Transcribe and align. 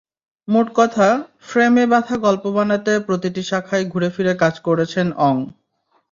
মোটকথা, 0.47 1.09
ফ্রেমে 1.41 1.83
বাঁধা 1.87 2.15
গল্প 2.17 2.43
বানাতে 2.51 2.93
প্রতিটি 2.99 3.41
শাখায় 3.43 3.85
ঘুরেফিরে 3.85 4.33
কাজ 4.35 4.55
করেছেন 4.59 5.07
অং। 5.19 5.35